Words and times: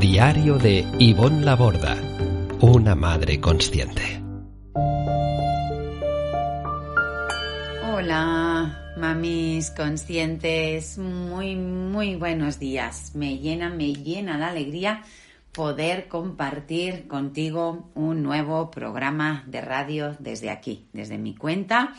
Diario 0.00 0.58
de 0.58 0.84
Ivonne 0.98 1.42
Laborda, 1.42 1.96
una 2.60 2.94
madre 2.94 3.40
consciente. 3.40 4.22
Hola, 7.82 8.92
mamis 8.98 9.70
conscientes, 9.70 10.98
muy, 10.98 11.56
muy 11.56 12.14
buenos 12.14 12.58
días. 12.58 13.12
Me 13.14 13.38
llena, 13.38 13.70
me 13.70 13.94
llena 13.94 14.36
de 14.36 14.44
alegría 14.44 15.02
poder 15.52 16.08
compartir 16.08 17.08
contigo 17.08 17.90
un 17.94 18.22
nuevo 18.22 18.70
programa 18.70 19.44
de 19.46 19.62
radio 19.62 20.14
desde 20.18 20.50
aquí, 20.50 20.88
desde 20.92 21.16
mi 21.16 21.34
cuenta, 21.34 21.94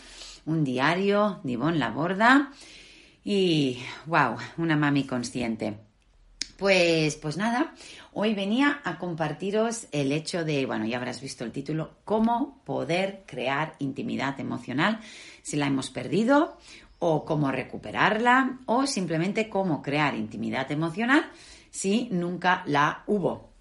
un 0.45 0.63
diario 0.63 1.39
de 1.43 1.53
Ivonne 1.53 1.79
Laborda 1.79 2.51
y, 3.23 3.79
wow, 4.05 4.35
una 4.57 4.75
mami 4.75 5.05
consciente. 5.05 5.87
Pues, 6.57 7.16
pues 7.17 7.38
nada, 7.38 7.76
hoy 8.13 8.34
venía 8.34 8.82
a 8.84 8.98
compartiros 8.98 9.87
el 9.91 10.12
hecho 10.12 10.43
de, 10.43 10.65
bueno, 10.65 10.87
ya 10.87 10.98
habrás 10.98 11.21
visto 11.21 11.43
el 11.43 11.51
título, 11.51 11.91
cómo 12.04 12.63
poder 12.65 13.23
crear 13.27 13.76
intimidad 13.77 14.40
emocional 14.40 14.99
si 15.43 15.55
la 15.55 15.67
hemos 15.67 15.91
perdido 15.91 16.57
o 16.98 17.26
cómo 17.26 17.51
recuperarla 17.51 18.59
o 18.65 18.87
simplemente 18.87 19.49
cómo 19.49 19.84
crear 19.84 20.15
intimidad 20.15 20.71
emocional 20.71 21.29
si 21.70 22.09
nunca 22.09 22.63
la 22.65 23.04
hubo. 23.05 23.51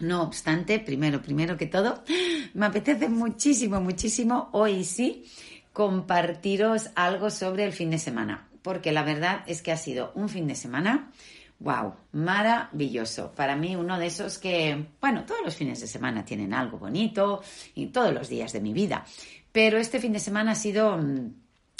No 0.00 0.22
obstante, 0.22 0.78
primero, 0.78 1.22
primero 1.22 1.56
que 1.56 1.66
todo, 1.66 2.04
me 2.52 2.66
apetece 2.66 3.08
muchísimo, 3.08 3.80
muchísimo 3.80 4.50
hoy 4.52 4.84
sí 4.84 5.24
compartiros 5.72 6.90
algo 6.96 7.30
sobre 7.30 7.64
el 7.64 7.72
fin 7.72 7.88
de 7.88 7.98
semana, 7.98 8.48
porque 8.60 8.92
la 8.92 9.04
verdad 9.04 9.42
es 9.46 9.62
que 9.62 9.72
ha 9.72 9.78
sido 9.78 10.12
un 10.14 10.28
fin 10.28 10.46
de 10.46 10.54
semana 10.54 11.10
Wow, 11.58 11.94
maravilloso. 12.12 13.32
Para 13.34 13.56
mí 13.56 13.76
uno 13.76 13.98
de 13.98 14.06
esos 14.06 14.38
que, 14.38 14.88
bueno, 15.00 15.24
todos 15.24 15.40
los 15.42 15.56
fines 15.56 15.80
de 15.80 15.86
semana 15.86 16.24
tienen 16.24 16.52
algo 16.52 16.78
bonito 16.78 17.42
y 17.74 17.86
todos 17.86 18.12
los 18.12 18.28
días 18.28 18.52
de 18.52 18.60
mi 18.60 18.74
vida. 18.74 19.06
Pero 19.52 19.78
este 19.78 19.98
fin 19.98 20.12
de 20.12 20.20
semana 20.20 20.52
ha 20.52 20.54
sido 20.54 20.98
mm, 20.98 21.32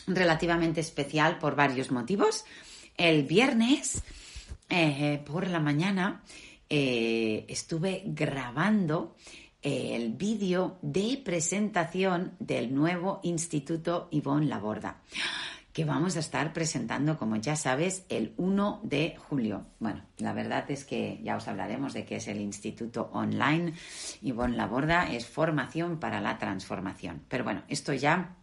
relativamente 0.06 0.80
especial 0.80 1.38
por 1.38 1.56
varios 1.56 1.91
motivos. 1.91 2.44
El 2.97 3.24
viernes, 3.24 4.02
eh, 4.70 5.22
por 5.27 5.47
la 5.48 5.60
mañana, 5.60 6.22
eh, 6.70 7.44
estuve 7.47 8.02
grabando 8.06 9.14
el 9.60 10.14
vídeo 10.14 10.78
de 10.80 11.20
presentación 11.22 12.34
del 12.38 12.74
nuevo 12.74 13.20
Instituto 13.24 14.08
Ivonne 14.10 14.47
Laborda 14.47 15.02
que 15.77 15.84
vamos 15.84 16.16
a 16.16 16.20
estar 16.20 16.55
presentando, 16.55 17.19
como 17.19 17.36
ya 17.36 17.55
sabes, 17.55 18.06
el 18.08 18.32
1 18.38 18.80
de 18.82 19.14
julio. 19.19 19.66
Bueno, 19.78 20.00
la 20.16 20.32
verdad 20.32 20.64
es 20.70 20.86
que 20.86 21.20
ya 21.22 21.36
os 21.36 21.48
hablaremos 21.48 21.92
de 21.92 22.06
qué 22.06 22.16
es 22.16 22.28
el 22.28 22.41
Instituto 22.41 23.10
Online 23.12 23.74
Ivonne 24.22 24.56
Laborda, 24.56 25.12
es 25.12 25.27
formación 25.27 25.98
para 26.00 26.22
la 26.22 26.38
transformación. 26.38 27.20
Pero 27.28 27.44
bueno, 27.44 27.62
esto 27.69 27.92
ya 27.92 28.36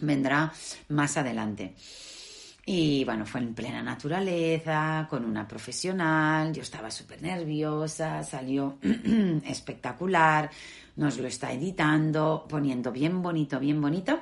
vendrá 0.00 0.52
más 0.90 1.16
adelante. 1.16 1.74
Y 2.66 3.06
bueno, 3.06 3.24
fue 3.24 3.40
en 3.40 3.54
plena 3.54 3.82
naturaleza, 3.82 5.06
con 5.08 5.24
una 5.24 5.48
profesional, 5.48 6.52
yo 6.52 6.60
estaba 6.60 6.90
súper 6.90 7.22
nerviosa, 7.22 8.22
salió 8.22 8.76
espectacular, 9.46 10.50
nos 10.96 11.16
lo 11.16 11.26
está 11.26 11.54
editando, 11.54 12.44
poniendo 12.46 12.92
bien 12.92 13.22
bonito, 13.22 13.58
bien 13.58 13.80
bonito, 13.80 14.20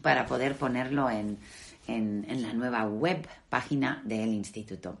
para 0.00 0.24
poder 0.24 0.56
ponerlo 0.56 1.10
en, 1.10 1.38
en, 1.86 2.42
la 2.42 2.52
nueva 2.52 2.86
web 2.86 3.26
página 3.48 4.02
del 4.04 4.32
instituto. 4.32 4.98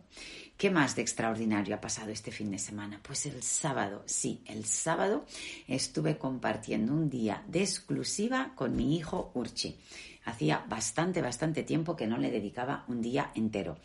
¿Qué 0.56 0.70
más 0.70 0.96
de 0.96 1.02
extraordinario 1.02 1.74
ha 1.74 1.80
pasado 1.80 2.10
este 2.10 2.30
fin 2.30 2.50
de 2.50 2.58
semana? 2.58 3.00
Pues 3.02 3.26
el 3.26 3.42
sábado, 3.42 4.02
sí, 4.06 4.42
el 4.46 4.64
sábado 4.64 5.26
estuve 5.68 6.16
compartiendo 6.16 6.92
un 6.92 7.10
día 7.10 7.44
de 7.46 7.60
exclusiva 7.60 8.52
con 8.54 8.74
mi 8.74 8.96
hijo 8.96 9.30
Urchi. 9.34 9.76
Hacía 10.24 10.64
bastante, 10.68 11.20
bastante 11.20 11.62
tiempo 11.62 11.94
que 11.94 12.06
no 12.06 12.16
le 12.16 12.30
dedicaba 12.30 12.84
un 12.88 13.02
día 13.02 13.30
entero. 13.34 13.76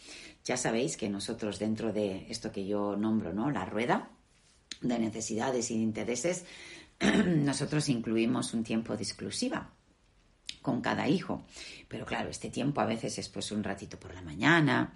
Ya 0.45 0.57
sabéis 0.57 0.97
que 0.97 1.09
nosotros 1.09 1.59
dentro 1.59 1.91
de 1.91 2.25
esto 2.29 2.51
que 2.51 2.65
yo 2.65 2.95
nombro, 2.95 3.33
¿no? 3.33 3.51
La 3.51 3.65
rueda 3.65 4.09
de 4.81 4.97
necesidades 4.97 5.69
y 5.69 5.75
de 5.75 5.83
intereses, 5.83 6.45
nosotros 7.25 7.89
incluimos 7.89 8.53
un 8.53 8.63
tiempo 8.63 8.95
de 8.95 9.03
exclusiva 9.03 9.71
con 10.61 10.81
cada 10.81 11.07
hijo. 11.07 11.43
Pero 11.87 12.05
claro, 12.05 12.29
este 12.29 12.49
tiempo 12.49 12.81
a 12.81 12.85
veces 12.85 13.17
es 13.17 13.29
pues 13.29 13.51
un 13.51 13.63
ratito 13.63 13.99
por 13.99 14.13
la 14.13 14.21
mañana 14.21 14.93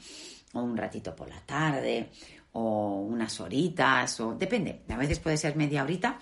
o 0.54 0.62
un 0.62 0.78
ratito 0.78 1.16
por 1.16 1.30
la 1.30 1.42
tarde 1.42 2.12
o 2.54 3.02
unas 3.02 3.40
horitas 3.42 4.20
o 4.22 4.34
depende. 4.34 4.84
A 4.90 4.98
veces 4.98 5.20
puede 5.20 5.38
ser 5.38 5.56
media 5.56 5.84
horita, 5.84 6.20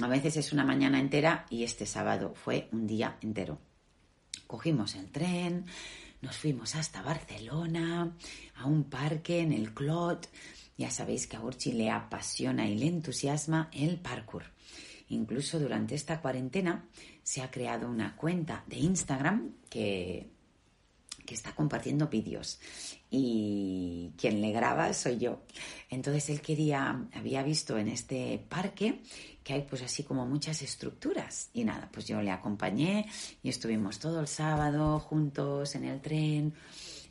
a 0.00 0.08
veces 0.08 0.36
es 0.36 0.52
una 0.52 0.64
mañana 0.64 0.98
entera 0.98 1.46
y 1.48 1.62
este 1.62 1.86
sábado 1.86 2.34
fue 2.34 2.68
un 2.72 2.86
día 2.86 3.16
entero. 3.20 3.58
Cogimos 4.46 4.94
el 4.96 5.10
tren, 5.10 5.66
nos 6.20 6.36
fuimos 6.36 6.74
hasta 6.74 7.02
Barcelona, 7.02 8.16
a 8.56 8.66
un 8.66 8.84
parque 8.84 9.40
en 9.40 9.52
el 9.52 9.74
Clot. 9.74 10.28
Ya 10.76 10.90
sabéis 10.90 11.26
que 11.26 11.36
a 11.36 11.40
Urchi 11.40 11.72
le 11.72 11.90
apasiona 11.90 12.68
y 12.68 12.76
le 12.76 12.86
entusiasma 12.86 13.70
el 13.72 13.98
parkour. 14.00 14.44
Incluso 15.08 15.60
durante 15.60 15.94
esta 15.94 16.20
cuarentena 16.20 16.84
se 17.26 17.42
ha 17.42 17.50
creado 17.50 17.88
una 17.88 18.14
cuenta 18.14 18.62
de 18.68 18.76
Instagram 18.76 19.50
que, 19.68 20.30
que 21.26 21.34
está 21.34 21.56
compartiendo 21.56 22.06
vídeos 22.06 22.60
y 23.10 24.12
quien 24.16 24.40
le 24.40 24.52
graba 24.52 24.94
soy 24.94 25.18
yo. 25.18 25.40
Entonces 25.90 26.30
él 26.30 26.40
quería, 26.40 27.04
había 27.12 27.42
visto 27.42 27.76
en 27.78 27.88
este 27.88 28.40
parque 28.48 29.00
que 29.42 29.54
hay 29.54 29.62
pues 29.62 29.82
así 29.82 30.04
como 30.04 30.24
muchas 30.24 30.62
estructuras 30.62 31.50
y 31.52 31.64
nada, 31.64 31.88
pues 31.92 32.06
yo 32.06 32.22
le 32.22 32.30
acompañé 32.30 33.06
y 33.42 33.48
estuvimos 33.48 33.98
todo 33.98 34.20
el 34.20 34.28
sábado 34.28 35.00
juntos 35.00 35.74
en 35.74 35.84
el 35.84 36.00
tren. 36.00 36.54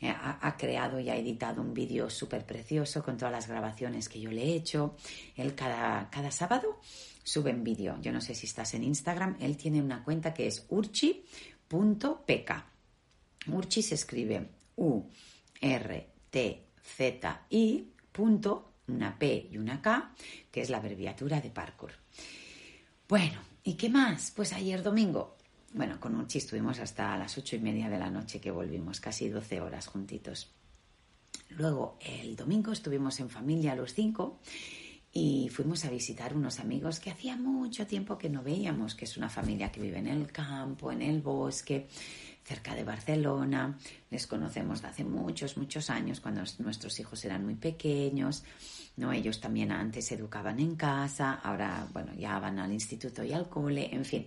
Eh, 0.00 0.08
ha, 0.08 0.56
creado 0.56 0.98
y 0.98 1.10
ha 1.10 1.16
editado 1.16 1.60
un 1.60 1.74
vídeo 1.74 2.08
súper 2.08 2.46
precioso 2.46 3.02
con 3.02 3.18
todas 3.18 3.32
las 3.32 3.48
grabaciones 3.48 4.08
que 4.08 4.20
yo 4.20 4.30
le 4.30 4.44
he 4.44 4.54
hecho. 4.54 4.96
Él 5.36 5.54
cada, 5.54 6.08
cada 6.08 6.30
sábado 6.30 6.80
suben 7.26 7.64
vídeo. 7.64 7.98
Yo 8.00 8.12
no 8.12 8.20
sé 8.20 8.34
si 8.34 8.46
estás 8.46 8.72
en 8.74 8.84
Instagram, 8.84 9.36
él 9.40 9.56
tiene 9.56 9.82
una 9.82 10.04
cuenta 10.04 10.32
que 10.32 10.46
es 10.46 10.64
urchi.pk. 10.68 12.50
Urchi 13.48 13.82
se 13.82 13.96
escribe 13.96 14.48
U 14.76 15.02
R 15.60 16.10
T 16.30 16.66
Z 16.82 17.46
I 17.50 17.90
punto, 18.12 18.74
una 18.86 19.18
P 19.18 19.48
y 19.50 19.58
una 19.58 19.82
K, 19.82 20.14
que 20.50 20.60
es 20.60 20.70
la 20.70 20.78
abreviatura 20.78 21.40
de 21.40 21.50
parkour. 21.50 21.92
Bueno, 23.08 23.40
¿y 23.64 23.74
qué 23.74 23.88
más? 23.88 24.30
Pues 24.30 24.52
ayer 24.52 24.82
domingo, 24.82 25.36
bueno, 25.74 25.98
con 26.00 26.14
Urchi 26.14 26.38
estuvimos 26.38 26.78
hasta 26.78 27.16
las 27.18 27.36
ocho 27.38 27.56
y 27.56 27.58
media 27.58 27.88
de 27.88 27.98
la 27.98 28.10
noche 28.10 28.40
que 28.40 28.52
volvimos, 28.52 29.00
casi 29.00 29.28
12 29.28 29.60
horas 29.60 29.88
juntitos. 29.88 30.52
Luego 31.50 31.98
el 32.00 32.36
domingo 32.36 32.72
estuvimos 32.72 33.18
en 33.20 33.30
familia 33.30 33.74
los 33.74 33.94
cinco 33.94 34.40
y 35.18 35.48
fuimos 35.48 35.82
a 35.86 35.88
visitar 35.88 36.36
unos 36.36 36.60
amigos 36.60 37.00
que 37.00 37.08
hacía 37.08 37.38
mucho 37.38 37.86
tiempo 37.86 38.18
que 38.18 38.28
no 38.28 38.42
veíamos, 38.42 38.94
que 38.94 39.06
es 39.06 39.16
una 39.16 39.30
familia 39.30 39.72
que 39.72 39.80
vive 39.80 39.96
en 39.96 40.08
el 40.08 40.30
campo, 40.30 40.92
en 40.92 41.00
el 41.00 41.22
bosque, 41.22 41.86
cerca 42.44 42.74
de 42.74 42.84
Barcelona. 42.84 43.78
Les 44.10 44.26
conocemos 44.26 44.82
de 44.82 44.88
hace 44.88 45.04
muchos, 45.04 45.56
muchos 45.56 45.88
años, 45.88 46.20
cuando 46.20 46.42
nuestros 46.58 47.00
hijos 47.00 47.24
eran 47.24 47.46
muy 47.46 47.54
pequeños. 47.54 48.44
¿no? 48.98 49.10
Ellos 49.10 49.40
también 49.40 49.72
antes 49.72 50.04
se 50.04 50.16
educaban 50.16 50.60
en 50.60 50.76
casa, 50.76 51.40
ahora, 51.42 51.88
bueno, 51.94 52.12
ya 52.14 52.38
van 52.38 52.58
al 52.58 52.74
instituto 52.74 53.24
y 53.24 53.32
al 53.32 53.48
cole, 53.48 53.88
en 53.94 54.04
fin, 54.04 54.26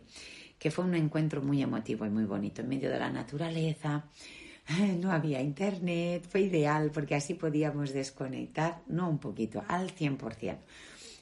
que 0.57 0.71
fue 0.71 0.85
un 0.85 0.95
encuentro 0.95 1.43
muy 1.43 1.61
emotivo 1.61 2.07
y 2.07 2.09
muy 2.09 2.25
bonito 2.25 2.63
en 2.63 2.69
medio 2.69 2.89
de 2.89 2.97
la 2.97 3.11
naturaleza. 3.11 4.05
No 4.99 5.11
había 5.11 5.41
internet, 5.41 6.27
fue 6.29 6.41
ideal 6.41 6.91
porque 6.91 7.15
así 7.15 7.33
podíamos 7.33 7.93
desconectar, 7.93 8.81
no 8.87 9.09
un 9.09 9.17
poquito, 9.17 9.63
al 9.67 9.93
100%. 9.93 10.57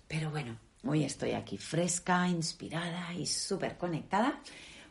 Pero 0.07 0.31
bueno, 0.31 0.57
hoy 0.85 1.03
estoy 1.03 1.31
aquí 1.31 1.57
fresca, 1.57 2.27
inspirada 2.27 3.13
y 3.13 3.25
súper 3.25 3.77
conectada. 3.77 4.41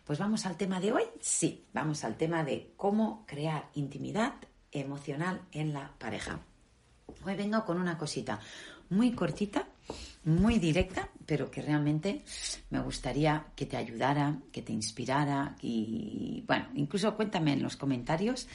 Pues 0.04 0.18
vamos 0.18 0.46
al 0.46 0.56
tema 0.56 0.80
de 0.80 0.92
hoy. 0.92 1.02
Sí, 1.20 1.64
vamos 1.72 2.04
al 2.04 2.16
tema 2.16 2.44
de 2.44 2.72
cómo 2.76 3.24
crear 3.26 3.70
intimidad 3.74 4.34
emocional 4.70 5.40
en 5.52 5.72
la 5.72 5.92
pareja. 5.98 6.40
Hoy 7.24 7.34
vengo 7.34 7.64
con 7.64 7.80
una 7.80 7.98
cosita 7.98 8.40
muy 8.90 9.12
cortita, 9.12 9.66
muy 10.26 10.58
directa, 10.58 11.08
pero 11.25 11.50
que 11.50 11.62
realmente 11.62 12.23
me 12.70 12.81
gustaría 12.81 13.46
que 13.55 13.64
te 13.64 13.76
ayudara, 13.76 14.37
que 14.52 14.61
te 14.61 14.73
inspirara 14.73 15.56
y, 15.62 16.44
bueno, 16.46 16.67
incluso 16.75 17.14
cuéntame 17.14 17.52
en 17.52 17.62
los 17.62 17.76
comentarios 17.76 18.49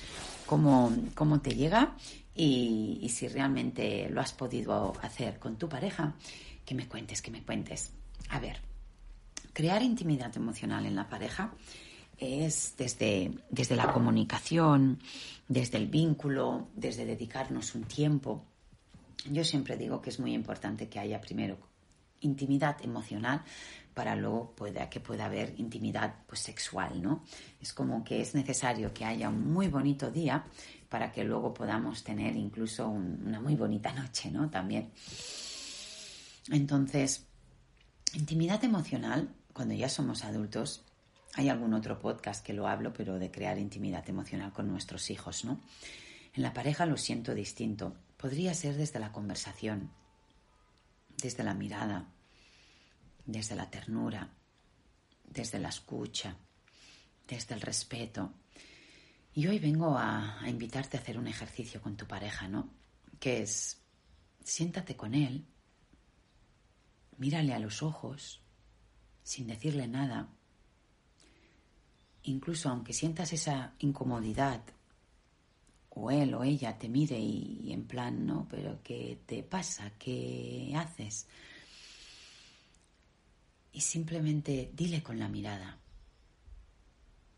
cómo, 0.45 0.91
cómo 1.15 1.39
te 1.39 1.55
llega 1.55 1.95
y, 2.35 3.09
si 3.09 3.27
realmente 3.27 4.09
lo 4.09 4.19
has 4.19 4.33
podido 4.33 4.93
hacer 5.01 5.39
con 5.39 5.57
tu 5.57 5.69
pareja, 5.69 6.13
que 6.65 6.75
me 6.75 6.87
cuentes, 6.87 7.21
que 7.21 7.31
me 7.31 7.41
cuentes. 7.41 7.91
A 8.29 8.39
ver, 8.39 8.57
crear 9.53 9.81
intimidad 9.81 10.35
emocional 10.35 10.85
en 10.85 10.95
la 10.95 11.07
pareja 11.07 11.53
es 12.17 12.75
desde, 12.77 13.31
desde 13.49 13.75
la 13.77 13.93
comunicación, 13.93 14.99
desde 15.47 15.77
el 15.77 15.87
vínculo, 15.87 16.67
desde 16.75 17.05
dedicarnos 17.05 17.75
un 17.75 17.83
tiempo. 17.83 18.45
Yo 19.29 19.43
siempre 19.43 19.77
digo 19.77 20.01
que 20.01 20.09
es 20.09 20.19
muy 20.19 20.33
importante 20.33 20.89
que 20.89 20.99
haya 20.99 21.21
primero 21.21 21.57
intimidad 22.21 22.77
emocional 22.83 23.43
para 23.93 24.15
luego 24.15 24.51
pueda, 24.55 24.89
que 24.89 24.99
pueda 24.99 25.25
haber 25.25 25.53
intimidad 25.57 26.15
pues, 26.27 26.39
sexual, 26.39 27.01
¿no? 27.01 27.23
Es 27.59 27.73
como 27.73 28.03
que 28.03 28.21
es 28.21 28.35
necesario 28.35 28.93
que 28.93 29.05
haya 29.05 29.29
un 29.29 29.51
muy 29.51 29.67
bonito 29.67 30.09
día 30.11 30.45
para 30.87 31.11
que 31.11 31.23
luego 31.23 31.53
podamos 31.53 32.03
tener 32.03 32.35
incluso 32.35 32.87
una 32.87 33.39
muy 33.39 33.55
bonita 33.55 33.91
noche, 33.93 34.31
¿no? 34.31 34.49
También. 34.49 34.91
Entonces, 36.49 37.27
intimidad 38.13 38.63
emocional, 38.63 39.29
cuando 39.53 39.73
ya 39.73 39.89
somos 39.89 40.23
adultos, 40.23 40.83
hay 41.33 41.49
algún 41.49 41.73
otro 41.73 41.99
podcast 41.99 42.45
que 42.45 42.53
lo 42.53 42.67
hablo, 42.67 42.93
pero 42.93 43.19
de 43.19 43.31
crear 43.31 43.57
intimidad 43.57 44.07
emocional 44.09 44.51
con 44.51 44.67
nuestros 44.67 45.09
hijos, 45.09 45.45
¿no? 45.45 45.59
En 46.33 46.43
la 46.43 46.53
pareja 46.53 46.85
lo 46.85 46.97
siento 46.97 47.33
distinto. 47.33 47.95
Podría 48.21 48.53
ser 48.53 48.75
desde 48.77 48.99
la 48.99 49.11
conversación, 49.11 49.89
desde 51.17 51.43
la 51.43 51.55
mirada, 51.55 52.07
desde 53.25 53.55
la 53.55 53.71
ternura, 53.71 54.29
desde 55.27 55.57
la 55.57 55.69
escucha, 55.69 56.37
desde 57.27 57.55
el 57.55 57.61
respeto. 57.61 58.31
Y 59.33 59.47
hoy 59.47 59.57
vengo 59.57 59.97
a, 59.97 60.39
invitarte 60.45 60.97
a 60.97 60.99
hacer 60.99 61.17
un 61.17 61.25
ejercicio 61.25 61.81
con 61.81 61.97
tu 61.97 62.05
pareja, 62.05 62.47
¿no? 62.47 62.69
Que 63.19 63.41
es, 63.41 63.81
siéntate 64.43 64.95
con 64.95 65.15
él, 65.15 65.47
mírale 67.17 67.55
a 67.55 67.59
los 67.59 67.81
ojos, 67.81 68.39
sin 69.23 69.47
decirle 69.47 69.87
nada, 69.87 70.29
incluso 72.21 72.69
aunque 72.69 72.93
sientas 72.93 73.33
esa 73.33 73.73
incomodidad, 73.79 74.61
o 75.93 76.09
él 76.09 76.33
o 76.33 76.43
ella 76.43 76.77
te 76.77 76.87
mire 76.87 77.19
y, 77.19 77.71
en 77.71 77.85
plan, 77.85 78.25
¿no? 78.25 78.47
Pero 78.49 78.81
¿qué 78.83 79.19
te 79.25 79.43
pasa? 79.43 79.91
¿Qué 79.99 80.73
haces? 80.75 81.27
Y 83.73 83.81
simplemente 83.81 84.71
dile 84.73 85.03
con 85.03 85.19
la 85.19 85.27
mirada 85.27 85.77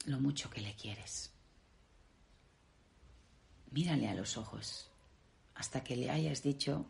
lo 0.05 0.19
mucho 0.19 0.49
que 0.49 0.61
le 0.61 0.75
quieres. 0.75 1.31
Mírale 3.71 4.07
a 4.07 4.13
los 4.13 4.37
ojos 4.37 4.89
hasta 5.55 5.83
que 5.83 5.95
le 5.95 6.11
hayas 6.11 6.43
dicho 6.43 6.85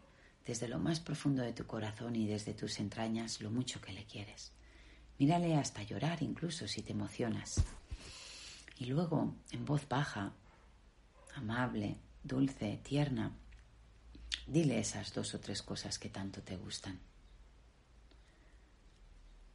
desde 0.46 0.68
lo 0.68 0.80
más 0.80 1.00
profundo 1.00 1.44
de 1.44 1.54
tu 1.54 1.66
corazón 1.66 2.16
y 2.16 2.28
desde 2.28 2.54
tus 2.54 2.80
entrañas 2.80 3.40
lo 3.40 3.50
mucho 3.50 3.80
que 3.80 3.94
le 3.94 4.06
quieres. 4.06 4.52
Mírale 5.18 5.56
hasta 5.56 5.84
llorar 5.84 6.22
incluso 6.24 6.68
si 6.68 6.82
te 6.82 6.92
emocionas. 6.92 7.64
Y 8.80 8.86
luego, 8.86 9.34
en 9.52 9.64
voz 9.64 9.88
baja, 9.88 10.34
amable, 11.36 11.98
dulce, 12.24 12.80
tierna, 12.84 13.32
dile 14.48 14.80
esas 14.80 15.14
dos 15.14 15.34
o 15.34 15.40
tres 15.40 15.62
cosas 15.62 16.00
que 16.00 16.10
tanto 16.10 16.42
te 16.42 16.58
gustan. 16.58 17.00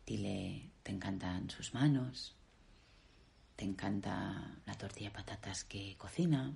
Dile, 0.06 0.70
te 0.82 0.92
encantan 0.92 1.50
sus 1.50 1.74
manos, 1.74 2.34
te 3.56 3.64
encanta 3.64 4.56
la 4.64 4.74
tortilla 4.74 5.10
de 5.10 5.16
patatas 5.16 5.64
que 5.64 5.96
cocina, 5.98 6.54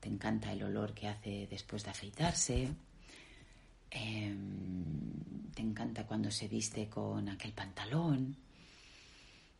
te 0.00 0.08
encanta 0.08 0.52
el 0.52 0.62
olor 0.62 0.94
que 0.94 1.08
hace 1.08 1.46
después 1.48 1.84
de 1.84 1.90
afeitarse, 1.90 2.74
em, 3.90 5.50
te 5.54 5.62
encanta 5.62 6.06
cuando 6.06 6.30
se 6.30 6.48
viste 6.48 6.88
con 6.88 7.28
aquel 7.28 7.52
pantalón, 7.52 8.36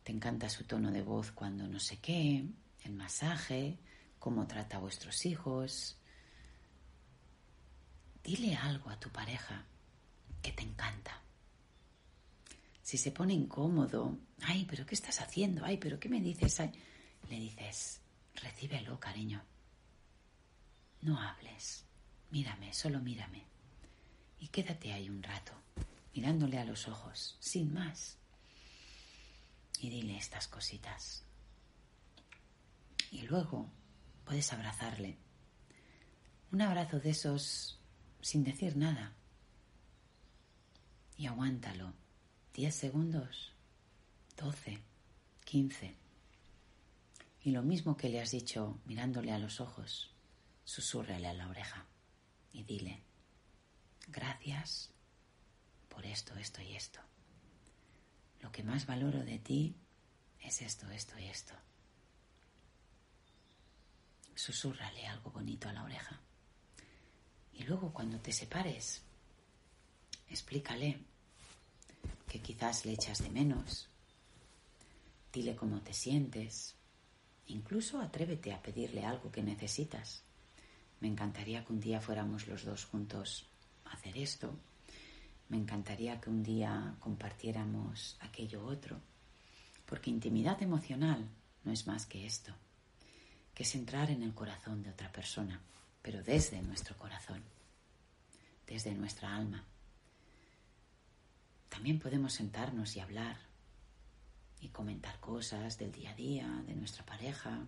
te 0.03 0.11
encanta 0.11 0.49
su 0.49 0.63
tono 0.63 0.91
de 0.91 1.01
voz 1.01 1.31
cuando 1.31 1.67
no 1.67 1.79
sé 1.79 1.97
qué, 1.97 2.43
el 2.83 2.93
masaje, 2.93 3.77
cómo 4.19 4.47
trata 4.47 4.77
a 4.77 4.79
vuestros 4.79 5.25
hijos. 5.25 5.97
Dile 8.23 8.55
algo 8.55 8.89
a 8.89 8.99
tu 8.99 9.09
pareja 9.09 9.65
que 10.41 10.51
te 10.51 10.63
encanta. 10.63 11.21
Si 12.81 12.97
se 12.97 13.11
pone 13.11 13.33
incómodo, 13.33 14.17
ay, 14.41 14.65
pero 14.69 14.85
¿qué 14.85 14.95
estás 14.95 15.21
haciendo? 15.21 15.63
Ay, 15.63 15.77
pero 15.77 15.99
¿qué 15.99 16.09
me 16.09 16.21
dices? 16.21 16.59
le 17.29 17.39
dices, 17.39 18.01
recíbelo, 18.35 18.99
cariño. 18.99 19.43
No 21.01 21.21
hables, 21.21 21.85
mírame, 22.31 22.73
solo 22.73 22.99
mírame. 22.99 23.45
Y 24.39 24.47
quédate 24.47 24.93
ahí 24.93 25.09
un 25.09 25.21
rato, 25.21 25.53
mirándole 26.13 26.57
a 26.57 26.65
los 26.65 26.87
ojos, 26.87 27.37
sin 27.39 27.73
más 27.73 28.19
y 29.79 29.89
dile 29.89 30.17
estas 30.17 30.47
cositas. 30.47 31.23
Y 33.11 33.21
luego 33.23 33.69
puedes 34.29 34.53
abrazarle. 34.53 35.17
Un 36.51 36.61
abrazo 36.61 36.99
de 36.99 37.09
esos 37.09 37.79
sin 38.21 38.43
decir 38.43 38.77
nada. 38.77 39.15
Y 41.17 41.25
aguántalo. 41.25 41.95
Diez 42.53 42.75
segundos, 42.75 43.53
doce, 44.37 44.83
quince. 45.45 45.95
Y 47.41 47.49
lo 47.49 47.63
mismo 47.63 47.97
que 47.97 48.09
le 48.09 48.21
has 48.21 48.29
dicho 48.29 48.79
mirándole 48.85 49.31
a 49.31 49.39
los 49.39 49.59
ojos, 49.61 50.13
susúrrale 50.63 51.27
a 51.27 51.33
la 51.33 51.49
oreja 51.49 51.87
y 52.53 52.61
dile, 52.61 53.01
gracias 54.09 54.91
por 55.87 56.05
esto, 56.05 56.35
esto 56.35 56.61
y 56.61 56.75
esto 56.75 56.99
lo 58.41 58.51
que 58.51 58.61
más 58.61 58.85
valoro 58.85 59.23
de 59.23 59.39
ti 59.39 59.75
es 60.41 60.61
esto, 60.61 60.89
esto 60.91 61.17
y 61.19 61.25
esto. 61.25 61.53
Susúrrale 64.45 65.05
algo 65.05 65.31
bonito 65.31 65.67
a 65.67 65.73
la 65.73 65.83
oreja. 65.83 66.19
Y 67.53 67.63
luego 67.63 67.91
cuando 67.91 68.19
te 68.19 68.31
separes, 68.31 69.01
explícale 70.29 70.99
que 72.27 72.41
quizás 72.41 72.85
le 72.85 72.93
echas 72.93 73.19
de 73.21 73.29
menos. 73.29 73.89
Dile 75.33 75.55
cómo 75.55 75.81
te 75.81 75.93
sientes. 75.93 76.75
Incluso 77.47 77.99
atrévete 77.99 78.53
a 78.53 78.61
pedirle 78.61 79.03
algo 79.03 79.31
que 79.31 79.43
necesitas. 79.43 80.23
Me 81.01 81.07
encantaría 81.07 81.65
que 81.65 81.73
un 81.73 81.81
día 81.81 81.99
fuéramos 81.99 82.47
los 82.47 82.63
dos 82.63 82.85
juntos 82.85 83.45
a 83.85 83.93
hacer 83.93 84.17
esto 84.17 84.55
me 85.49 85.57
encantaría 85.57 86.21
que 86.21 86.29
un 86.29 86.43
día 86.43 86.95
compartiéramos 86.99 88.17
aquello 88.21 88.63
otro, 88.65 89.01
porque 89.87 90.11
intimidad 90.11 90.61
emocional 90.61 91.27
no 91.63 91.71
es 91.71 91.87
más 91.87 92.05
que 92.05 92.25
esto, 92.25 92.53
que 93.59 93.63
es 93.63 93.75
entrar 93.75 94.09
en 94.09 94.23
el 94.23 94.33
corazón 94.33 94.83
de 94.83 94.89
otra 94.89 95.11
persona, 95.11 95.59
pero 96.01 96.23
desde 96.23 96.61
nuestro 96.61 96.95
corazón, 96.97 97.43
desde 98.65 98.93
nuestra 98.93 99.35
alma. 99.35 99.65
También 101.67 101.99
podemos 101.99 102.31
sentarnos 102.31 102.95
y 102.95 103.01
hablar 103.01 103.37
y 104.61 104.69
comentar 104.69 105.19
cosas 105.19 105.77
del 105.77 105.91
día 105.91 106.11
a 106.11 106.15
día, 106.15 106.47
de 106.67 106.73
nuestra 106.73 107.05
pareja, 107.05 107.59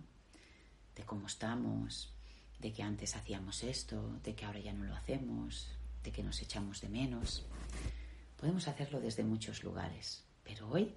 de 0.96 1.02
cómo 1.02 1.26
estamos, 1.26 2.10
de 2.58 2.72
que 2.72 2.82
antes 2.82 3.14
hacíamos 3.14 3.62
esto, 3.62 4.18
de 4.24 4.34
que 4.34 4.46
ahora 4.46 4.60
ya 4.60 4.72
no 4.72 4.84
lo 4.84 4.96
hacemos, 4.96 5.68
de 6.02 6.10
que 6.10 6.22
nos 6.22 6.40
echamos 6.40 6.80
de 6.80 6.88
menos. 6.88 7.44
Podemos 8.38 8.66
hacerlo 8.66 8.98
desde 8.98 9.24
muchos 9.24 9.62
lugares, 9.62 10.24
pero 10.42 10.70
hoy 10.70 10.94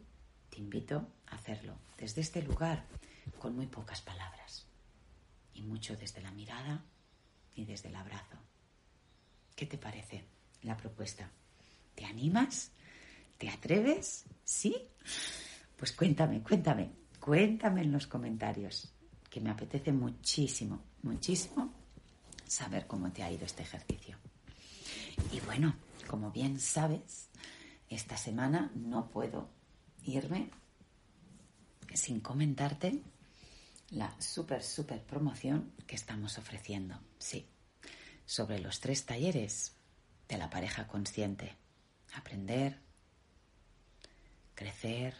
te 0.49 0.59
invito 0.59 1.05
a 1.27 1.35
hacerlo 1.35 1.75
desde 1.97 2.21
este 2.21 2.41
lugar 2.41 2.85
con 3.39 3.57
muy 3.57 3.67
pocas 3.67 3.99
palabras 4.01 4.35
y 5.55 5.63
mucho 5.63 5.95
desde 5.95 6.21
la 6.21 6.31
mirada 6.31 6.83
y 7.55 7.65
desde 7.65 7.89
el 7.89 7.95
abrazo. 7.95 8.37
¿Qué 9.55 9.65
te 9.65 9.77
parece 9.77 10.23
la 10.61 10.77
propuesta? 10.77 11.29
¿Te 11.95 12.05
animas? 12.05 12.71
¿Te 13.37 13.49
atreves? 13.49 14.25
¿Sí? 14.43 14.75
Pues 15.77 15.93
cuéntame, 15.93 16.41
cuéntame, 16.41 16.91
cuéntame 17.19 17.81
en 17.81 17.91
los 17.91 18.07
comentarios, 18.07 18.93
que 19.29 19.41
me 19.41 19.49
apetece 19.49 19.91
muchísimo, 19.91 20.83
muchísimo 21.03 21.73
saber 22.45 22.85
cómo 22.87 23.11
te 23.11 23.23
ha 23.23 23.31
ido 23.31 23.45
este 23.45 23.63
ejercicio. 23.63 24.17
Y 25.31 25.39
bueno, 25.41 25.75
como 26.07 26.31
bien 26.31 26.59
sabes, 26.59 27.29
esta 27.89 28.17
semana 28.17 28.71
no 28.75 29.09
puedo 29.09 29.49
irme 30.03 30.51
sin 31.93 32.19
comentarte 32.19 33.01
la 33.95 34.13
súper, 34.19 34.61
súper 34.61 35.01
promoción 35.03 35.71
que 35.87 35.95
estamos 35.95 36.37
ofreciendo. 36.37 36.99
Sí, 37.17 37.47
sobre 38.25 38.59
los 38.59 38.81
tres 38.81 39.05
talleres 39.05 39.73
de 40.27 40.37
la 40.37 40.49
pareja 40.49 40.87
consciente. 40.87 41.55
Aprender, 42.13 42.79
crecer 44.53 45.15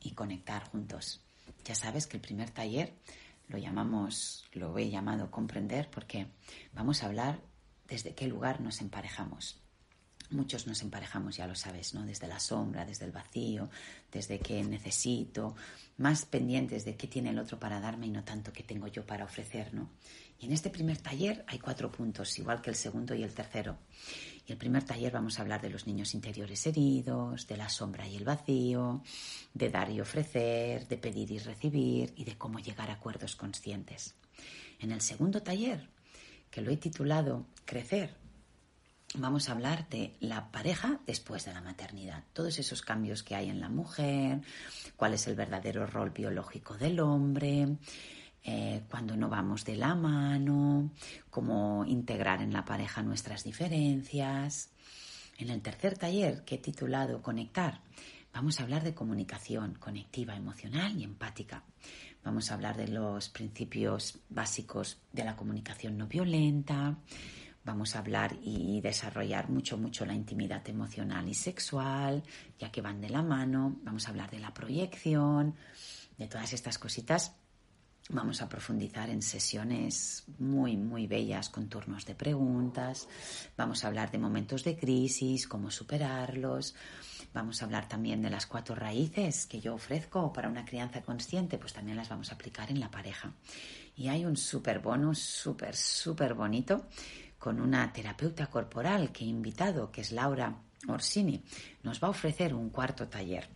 y 0.00 0.12
conectar 0.12 0.64
juntos. 0.64 1.22
Ya 1.64 1.74
sabes 1.74 2.06
que 2.06 2.18
el 2.18 2.22
primer 2.22 2.50
taller 2.50 2.94
lo 3.48 3.56
llamamos, 3.56 4.44
lo 4.52 4.76
he 4.76 4.90
llamado 4.90 5.30
comprender 5.30 5.90
porque 5.90 6.26
vamos 6.72 7.02
a 7.02 7.06
hablar 7.06 7.40
desde 7.88 8.14
qué 8.14 8.26
lugar 8.26 8.60
nos 8.60 8.80
emparejamos. 8.82 9.60
Muchos 10.32 10.66
nos 10.66 10.82
emparejamos, 10.82 11.36
ya 11.36 11.46
lo 11.46 11.54
sabes, 11.54 11.94
¿no? 11.94 12.04
Desde 12.04 12.26
la 12.26 12.40
sombra, 12.40 12.84
desde 12.84 13.04
el 13.04 13.12
vacío, 13.12 13.68
desde 14.10 14.38
que 14.38 14.62
necesito, 14.64 15.54
más 15.98 16.24
pendientes 16.24 16.84
de 16.84 16.96
qué 16.96 17.06
tiene 17.06 17.30
el 17.30 17.38
otro 17.38 17.58
para 17.58 17.80
darme 17.80 18.06
y 18.06 18.10
no 18.10 18.24
tanto 18.24 18.52
qué 18.52 18.62
tengo 18.62 18.86
yo 18.88 19.04
para 19.04 19.24
ofrecer, 19.24 19.74
¿no? 19.74 19.90
Y 20.40 20.46
en 20.46 20.52
este 20.52 20.70
primer 20.70 20.98
taller 20.98 21.44
hay 21.46 21.58
cuatro 21.58 21.92
puntos, 21.92 22.36
igual 22.38 22.60
que 22.60 22.70
el 22.70 22.76
segundo 22.76 23.14
y 23.14 23.22
el 23.22 23.32
tercero. 23.32 23.78
Y 24.44 24.52
el 24.52 24.58
primer 24.58 24.82
taller 24.82 25.12
vamos 25.12 25.38
a 25.38 25.42
hablar 25.42 25.60
de 25.60 25.70
los 25.70 25.86
niños 25.86 26.14
interiores 26.14 26.66
heridos, 26.66 27.46
de 27.46 27.56
la 27.56 27.68
sombra 27.68 28.08
y 28.08 28.16
el 28.16 28.24
vacío, 28.24 29.02
de 29.54 29.70
dar 29.70 29.90
y 29.90 30.00
ofrecer, 30.00 30.88
de 30.88 30.98
pedir 30.98 31.30
y 31.30 31.38
recibir 31.38 32.12
y 32.16 32.24
de 32.24 32.36
cómo 32.36 32.58
llegar 32.58 32.90
a 32.90 32.94
acuerdos 32.94 33.36
conscientes. 33.36 34.14
En 34.80 34.90
el 34.90 35.00
segundo 35.00 35.42
taller, 35.42 35.88
que 36.50 36.60
lo 36.60 36.72
he 36.72 36.76
titulado 36.76 37.46
Crecer, 37.64 38.21
vamos 39.14 39.48
a 39.48 39.52
hablar 39.52 39.88
de 39.88 40.16
la 40.20 40.50
pareja 40.50 41.00
después 41.06 41.44
de 41.44 41.52
la 41.52 41.60
maternidad, 41.60 42.24
todos 42.32 42.58
esos 42.58 42.82
cambios 42.82 43.22
que 43.22 43.34
hay 43.34 43.50
en 43.50 43.60
la 43.60 43.68
mujer, 43.68 44.40
cuál 44.96 45.14
es 45.14 45.26
el 45.26 45.34
verdadero 45.34 45.86
rol 45.86 46.10
biológico 46.10 46.76
del 46.76 47.00
hombre, 47.00 47.76
eh, 48.44 48.82
cuando 48.90 49.16
no 49.16 49.28
vamos 49.28 49.64
de 49.64 49.76
la 49.76 49.94
mano, 49.94 50.90
cómo 51.30 51.84
integrar 51.84 52.42
en 52.42 52.52
la 52.52 52.64
pareja 52.64 53.02
nuestras 53.02 53.44
diferencias. 53.44 54.70
En 55.38 55.50
el 55.50 55.62
tercer 55.62 55.98
taller 55.98 56.44
que 56.44 56.56
he 56.56 56.58
titulado 56.58 57.22
Conectar, 57.22 57.80
vamos 58.32 58.58
a 58.58 58.64
hablar 58.64 58.82
de 58.82 58.94
comunicación 58.94 59.74
conectiva, 59.74 60.36
emocional 60.36 60.98
y 60.98 61.04
empática. 61.04 61.62
Vamos 62.24 62.50
a 62.50 62.54
hablar 62.54 62.76
de 62.76 62.88
los 62.88 63.28
principios 63.28 64.18
básicos 64.28 64.98
de 65.12 65.24
la 65.24 65.36
comunicación 65.36 65.98
no 65.98 66.06
violenta, 66.06 66.96
Vamos 67.64 67.94
a 67.94 68.00
hablar 68.00 68.36
y 68.42 68.80
desarrollar 68.80 69.48
mucho, 69.48 69.78
mucho 69.78 70.04
la 70.04 70.14
intimidad 70.14 70.68
emocional 70.68 71.28
y 71.28 71.34
sexual, 71.34 72.24
ya 72.58 72.72
que 72.72 72.80
van 72.80 73.00
de 73.00 73.08
la 73.08 73.22
mano. 73.22 73.76
Vamos 73.84 74.06
a 74.06 74.10
hablar 74.10 74.30
de 74.30 74.40
la 74.40 74.52
proyección, 74.52 75.54
de 76.18 76.26
todas 76.26 76.52
estas 76.52 76.78
cositas. 76.78 77.36
Vamos 78.08 78.42
a 78.42 78.48
profundizar 78.48 79.10
en 79.10 79.22
sesiones 79.22 80.24
muy, 80.38 80.76
muy 80.76 81.06
bellas 81.06 81.48
con 81.48 81.68
turnos 81.68 82.04
de 82.04 82.16
preguntas. 82.16 83.06
Vamos 83.56 83.84
a 83.84 83.86
hablar 83.86 84.10
de 84.10 84.18
momentos 84.18 84.64
de 84.64 84.76
crisis, 84.76 85.46
cómo 85.46 85.70
superarlos. 85.70 86.74
Vamos 87.32 87.62
a 87.62 87.64
hablar 87.64 87.88
también 87.88 88.20
de 88.20 88.28
las 88.28 88.46
cuatro 88.46 88.74
raíces 88.74 89.46
que 89.46 89.60
yo 89.60 89.74
ofrezco 89.74 90.32
para 90.32 90.48
una 90.48 90.64
crianza 90.64 91.00
consciente, 91.00 91.58
pues 91.58 91.72
también 91.72 91.96
las 91.96 92.08
vamos 92.08 92.32
a 92.32 92.34
aplicar 92.34 92.72
en 92.72 92.80
la 92.80 92.90
pareja. 92.90 93.32
Y 93.96 94.08
hay 94.08 94.24
un 94.24 94.36
súper 94.36 94.80
bonus, 94.80 95.20
súper, 95.20 95.76
súper 95.76 96.34
bonito, 96.34 96.86
con 97.42 97.60
una 97.60 97.92
terapeuta 97.92 98.46
corporal 98.46 99.10
que 99.10 99.24
he 99.24 99.26
invitado, 99.26 99.90
que 99.90 100.02
es 100.02 100.12
Laura 100.12 100.62
Orsini, 100.86 101.42
nos 101.82 102.00
va 102.00 102.06
a 102.06 102.10
ofrecer 102.12 102.54
un 102.54 102.70
cuarto 102.70 103.08
taller, 103.08 103.48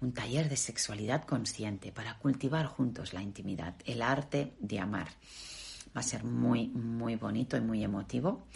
un 0.00 0.14
taller 0.14 0.48
de 0.48 0.56
sexualidad 0.56 1.24
consciente 1.24 1.92
para 1.92 2.16
cultivar 2.16 2.64
juntos 2.64 3.12
la 3.12 3.20
intimidad, 3.20 3.74
el 3.84 4.00
arte 4.00 4.54
de 4.60 4.80
amar. 4.80 5.08
Va 5.94 6.00
a 6.00 6.02
ser 6.02 6.24
muy, 6.24 6.68
muy 6.68 7.16
bonito 7.16 7.58
y 7.58 7.60
muy 7.60 7.84
emotivo. 7.84 8.46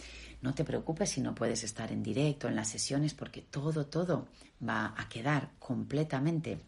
No 0.41 0.55
te 0.55 0.63
preocupes 0.63 1.11
si 1.11 1.21
no 1.21 1.35
puedes 1.35 1.63
estar 1.63 1.91
en 1.91 2.01
directo 2.01 2.47
en 2.47 2.55
las 2.55 2.69
sesiones 2.69 3.13
porque 3.13 3.43
todo, 3.43 3.85
todo 3.85 4.27
va 4.67 4.95
a 4.97 5.07
quedar 5.07 5.51
completamente, 5.59 6.59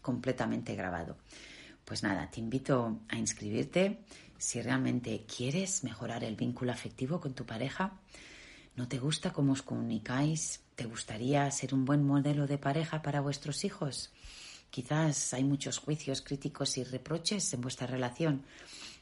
completamente 0.00 0.74
grabado. 0.74 1.18
Pues 1.84 2.02
nada, 2.02 2.30
te 2.30 2.40
invito 2.40 3.00
a 3.06 3.18
inscribirte 3.18 4.04
si 4.38 4.62
realmente 4.62 5.26
quieres 5.26 5.84
mejorar 5.84 6.24
el 6.24 6.36
vínculo 6.36 6.72
afectivo 6.72 7.20
con 7.20 7.34
tu 7.34 7.44
pareja, 7.44 7.98
no 8.76 8.86
te 8.86 8.98
gusta 8.98 9.32
cómo 9.32 9.52
os 9.52 9.62
comunicáis, 9.62 10.60
te 10.76 10.84
gustaría 10.86 11.50
ser 11.50 11.74
un 11.74 11.84
buen 11.84 12.06
modelo 12.06 12.46
de 12.46 12.58
pareja 12.58 13.02
para 13.02 13.20
vuestros 13.20 13.64
hijos. 13.64 14.12
Quizás 14.70 15.34
hay 15.34 15.42
muchos 15.42 15.78
juicios 15.78 16.22
críticos 16.22 16.78
y 16.78 16.84
reproches 16.84 17.52
en 17.52 17.60
vuestra 17.60 17.88
relación. 17.88 18.44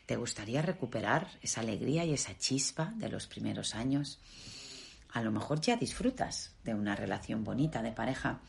¿Te 0.06 0.16
gustaría 0.16 0.62
recuperar 0.62 1.28
esa 1.42 1.60
alegría 1.60 2.04
y 2.04 2.14
esa 2.14 2.38
chispa 2.38 2.94
de 2.96 3.10
los 3.10 3.26
primeros 3.26 3.74
años? 3.74 4.18
A 5.12 5.20
lo 5.20 5.32
mejor 5.32 5.60
ya 5.60 5.76
disfrutas 5.76 6.54
de 6.64 6.74
una 6.74 6.96
relación 6.96 7.44
bonita 7.44 7.82
de 7.82 7.92
pareja, 7.92 8.40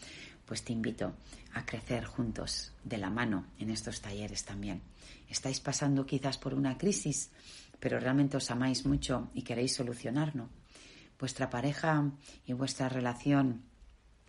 pues 0.48 0.64
te 0.64 0.74
invito 0.74 1.14
a 1.54 1.66
crecer 1.66 2.06
juntos 2.06 2.72
de 2.84 2.98
la 2.98 3.10
mano 3.10 3.46
en 3.60 3.70
estos 3.70 4.02
talleres 4.02 4.46
también. 4.46 4.82
Estáis 5.30 5.60
pasando 5.60 6.06
quizás 6.06 6.38
por 6.38 6.54
una 6.54 6.78
crisis, 6.78 7.30
pero 7.80 8.00
realmente 8.00 8.38
os 8.38 8.50
amáis 8.50 8.86
mucho 8.86 9.30
y 9.34 9.44
queréis 9.44 9.76
solucionarlo. 9.76 10.50
Vuestra 11.20 11.50
pareja 11.50 12.12
y 12.46 12.54
vuestra 12.54 12.88
relación 12.88 13.64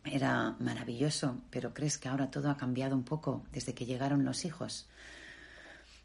era 0.05 0.57
maravilloso, 0.59 1.41
pero 1.51 1.73
crees 1.73 1.99
que 1.99 2.09
ahora 2.09 2.31
todo 2.31 2.51
ha 2.51 2.57
cambiado 2.57 2.97
un 2.97 3.05
poco 3.05 3.45
desde 3.53 3.75
que 3.75 3.87
llegaron 3.87 4.25
los 4.25 4.45
hijos. 4.45 4.89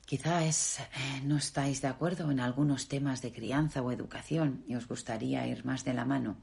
Quizás 0.05 0.79
eh, 0.79 1.21
no 1.23 1.37
estáis 1.37 1.81
de 1.81 1.87
acuerdo 1.87 2.29
en 2.29 2.39
algunos 2.39 2.87
temas 2.87 3.21
de 3.21 3.31
crianza 3.31 3.81
o 3.81 3.91
educación 3.91 4.63
y 4.67 4.75
os 4.75 4.87
gustaría 4.87 5.47
ir 5.47 5.65
más 5.65 5.85
de 5.85 5.93
la 5.93 6.05
mano. 6.05 6.37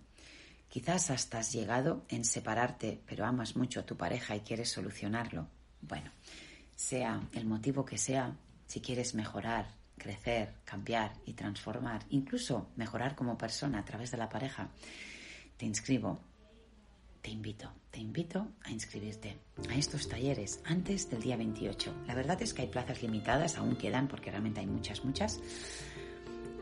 Quizás 0.70 1.10
hasta 1.10 1.40
has 1.40 1.52
llegado 1.52 2.04
en 2.08 2.24
separarte, 2.24 3.02
pero 3.04 3.26
amas 3.26 3.56
mucho 3.56 3.80
a 3.80 3.86
tu 3.86 3.96
pareja 3.96 4.36
y 4.36 4.40
quieres 4.40 4.70
solucionarlo. 4.70 5.48
Bueno, 5.82 6.12
sea 6.76 7.20
el 7.32 7.44
motivo 7.44 7.84
que 7.84 7.98
sea, 7.98 8.36
si 8.68 8.80
quieres 8.80 9.16
mejorar, 9.16 9.74
crecer, 9.98 10.54
cambiar 10.64 11.12
y 11.26 11.32
transformar, 11.32 12.06
incluso 12.10 12.68
mejorar 12.76 13.16
como 13.16 13.36
persona 13.36 13.80
a 13.80 13.84
través 13.84 14.12
de 14.12 14.18
la 14.18 14.28
pareja, 14.28 14.70
te 15.56 15.66
inscribo, 15.66 16.20
te 17.20 17.32
invito, 17.32 17.72
te 17.90 17.98
invito 17.98 18.46
a 18.62 18.70
inscribirte 18.70 19.38
a 19.68 19.74
estos 19.74 20.08
talleres 20.08 20.60
antes 20.64 21.10
del 21.10 21.20
día 21.20 21.36
28. 21.36 22.04
La 22.06 22.14
verdad 22.14 22.40
es 22.42 22.54
que 22.54 22.62
hay 22.62 22.68
plazas 22.68 23.02
limitadas, 23.02 23.58
aún 23.58 23.74
quedan 23.74 24.06
porque 24.06 24.30
realmente 24.30 24.60
hay 24.60 24.68
muchas, 24.68 25.04
muchas 25.04 25.40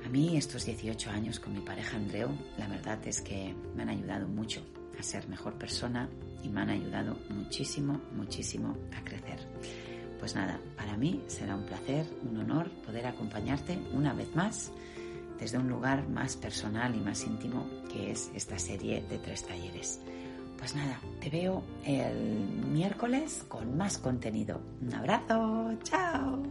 a 0.08 0.10
mí 0.10 0.38
estos 0.38 0.64
18 0.64 1.10
años 1.10 1.38
con 1.38 1.52
mi 1.52 1.60
pareja 1.60 1.98
Andreu, 1.98 2.30
la 2.56 2.66
verdad 2.66 2.98
es 3.06 3.20
que 3.20 3.54
me 3.76 3.82
han 3.82 3.90
ayudado 3.90 4.26
mucho 4.26 4.62
a 4.98 5.02
ser 5.02 5.28
mejor 5.28 5.58
persona 5.58 6.08
y 6.42 6.48
me 6.48 6.62
han 6.62 6.70
ayudado 6.70 7.18
muchísimo, 7.28 8.00
muchísimo 8.16 8.74
a 8.96 9.04
crecer. 9.04 9.38
Pues 10.18 10.34
nada, 10.34 10.58
para 10.78 10.96
mí 10.96 11.22
será 11.26 11.54
un 11.54 11.64
placer, 11.64 12.06
un 12.22 12.38
honor 12.38 12.70
poder 12.86 13.04
acompañarte 13.04 13.78
una 13.92 14.14
vez 14.14 14.34
más 14.34 14.72
desde 15.38 15.58
un 15.58 15.68
lugar 15.68 16.08
más 16.08 16.38
personal 16.38 16.94
y 16.94 17.00
más 17.00 17.24
íntimo 17.24 17.66
que 17.92 18.10
es 18.10 18.30
esta 18.34 18.58
serie 18.58 19.04
de 19.10 19.18
tres 19.18 19.46
talleres. 19.46 20.00
Pues 20.56 20.74
nada, 20.74 20.98
te 21.20 21.28
veo 21.28 21.62
el 21.84 22.48
miércoles 22.72 23.44
con 23.46 23.76
más 23.76 23.98
contenido. 23.98 24.58
Un 24.80 24.94
abrazo, 24.94 25.76
chao. 25.82 26.42